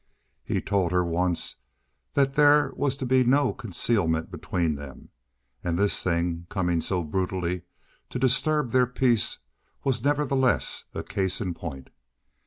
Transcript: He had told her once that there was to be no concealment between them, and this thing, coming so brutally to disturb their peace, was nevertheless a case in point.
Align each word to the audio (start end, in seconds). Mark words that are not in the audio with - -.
He 0.43 0.55
had 0.55 0.65
told 0.65 0.91
her 0.91 1.05
once 1.05 1.57
that 2.15 2.33
there 2.33 2.71
was 2.75 2.97
to 2.97 3.05
be 3.05 3.23
no 3.23 3.53
concealment 3.53 4.31
between 4.31 4.73
them, 4.73 5.09
and 5.63 5.77
this 5.77 6.01
thing, 6.01 6.47
coming 6.49 6.81
so 6.81 7.03
brutally 7.03 7.61
to 8.09 8.17
disturb 8.17 8.71
their 8.71 8.87
peace, 8.87 9.37
was 9.83 10.03
nevertheless 10.03 10.85
a 10.95 11.03
case 11.03 11.39
in 11.39 11.53
point. 11.53 11.91